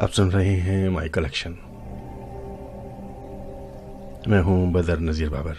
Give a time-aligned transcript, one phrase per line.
[0.00, 1.52] آپ سن رہے ہیں مائی کلیکشن
[4.26, 5.54] میں ہوں بدر نذیر بابر.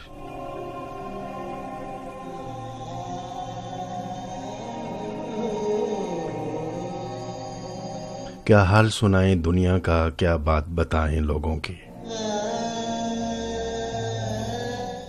[8.46, 11.76] کیا حال سنائیں دنیا کا؟ کیا بات بتائیں لوگوں کی؟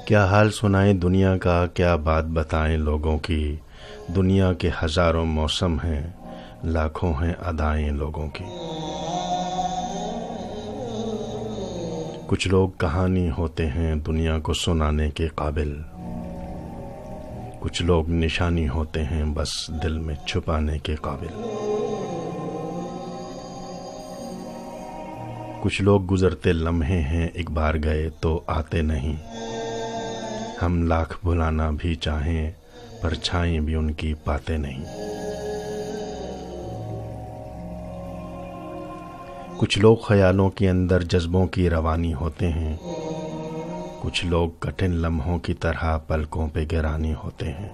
[0.07, 3.57] کیا حال سنائیں دنیا کا؟ کیا بات بتائیں لوگوں کی؟
[4.17, 6.11] دنیا کے ہزاروں موسم ہیں،
[6.65, 8.45] لاکھوں ہیں ادائیں لوگوں کی۔
[12.33, 15.83] کچھ لوگ کہانی ہوتے ہیں دنیا کو سنانے کے قابل۔
[17.61, 21.27] کچھ لوگ نشانی ہوتے ہیں بس دل میں چھپانے کے قابل۔
[25.63, 29.17] کچھ لوگ گزرتے لمحے ہیں ایک بار گئے تو آتے نہیں۔
[30.63, 32.51] ہم لاکھ بھلانا بھی چاہیں
[33.01, 34.85] پرچھائیں بھی ان کی پاتے نہیں۔
[39.59, 42.77] کچھ لوگ خیالوں کے اندر جذبوں کی روانی ہوتے ہیں۔
[44.01, 47.69] کچھ لوگ کٹھن لمحوں کی طرح پلکوں پہ گرانی ہوتے ہیں۔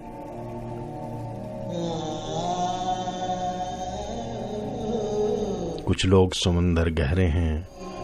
[5.85, 7.63] کچھ لوگ سمندر گہرے ہیں،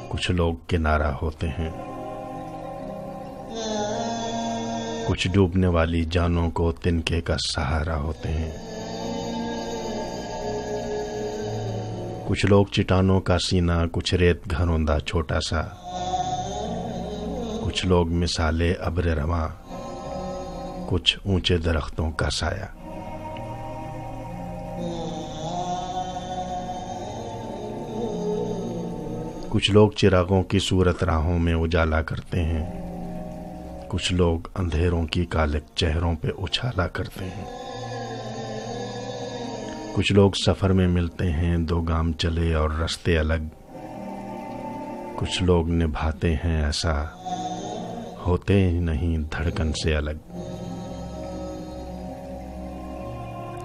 [0.08, 1.70] کچھ لوگ کنارہ ہوتے ہیں۔
[5.06, 8.73] کچھ ڈوبنے والی جانوں کو تنکے کا سہارا ہوتے ہیں۔
[12.26, 15.62] کچھ لوگ چٹانوں کا سینہ، کچھ ریت گھروندا چھوٹا سا۔
[17.62, 19.48] کچھ لوگ مثالے ابر رواں،
[20.88, 22.64] کچھ اونچے درختوں کا سایہ۔
[29.48, 32.84] کچھ لوگ چراغوں کی صورت راہوں میں اجالا کرتے ہیں۔
[33.88, 37.73] کچھ لوگ اندھیروں کی کالک چہروں پہ اچھالا کرتے ہیں۔
[39.94, 43.42] کچھ لوگ سفر میں ملتے ہیں، دو گام چلے اور رستے الگ۔
[45.16, 47.04] کچھ لوگ نبھاتے ہیں ایسا
[48.26, 50.34] ہوتے ہی نہیں، دھڑکن سے الگ۔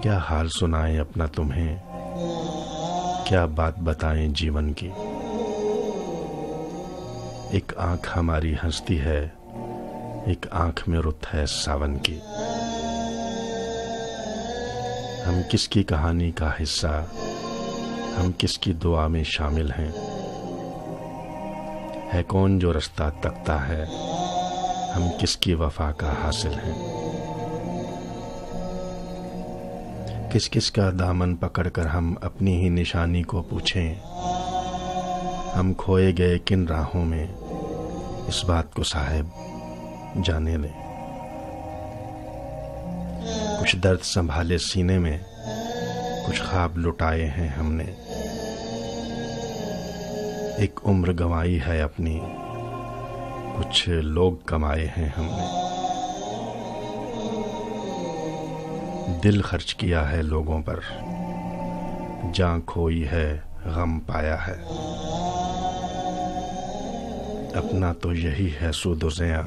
[0.02, 1.76] کیا حال سنائیں اپنا تمہیں؟
[3.26, 4.90] کیا بات بتائیں جیون کی؟
[7.50, 9.28] ایک آنکھ ہماری ہنستی ہے،
[10.26, 12.18] ایک آنکھ میں رت ہے ساون کی۔
[15.26, 17.04] ہم کس کی کہانی کا حصہ،
[18.18, 19.92] ہم کس کی دعا میں شامل ہیں؟
[22.14, 23.84] ہے کون جو رستہ تکتا ہے؟
[24.96, 27.00] ہم کس کی وفا کا حاصل ہیں؟
[30.32, 33.94] کس کس کا دامن پکڑ کر ہم اپنی ہی نشانی کو پوچھیں؟
[35.56, 37.26] ہم کھوئے گئے کن راہوں میں؟
[38.26, 39.26] اس بات کو صاحب
[40.24, 40.79] جانے لیں۔
[43.70, 45.18] کچھ درد سنبھالے سینے میں،
[46.26, 47.84] کچھ خواب لٹائے ہیں ہم نے۔
[50.58, 52.20] ایک عمر گنوائی ہے اپنی،
[53.56, 55.46] کچھ لوگ کمائے ہیں ہم نے۔
[59.22, 60.80] دل خرچ کیا ہے لوگوں پر،
[62.32, 64.56] جاں کھوئی ہے، غم پایا ہے۔
[67.54, 69.42] اپنا تو یہی ہے سود و زیاں،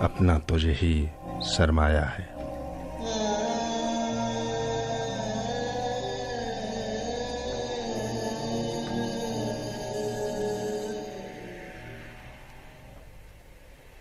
[0.00, 1.06] اپنا تو یہی
[1.42, 2.40] سرمایہ ہے۔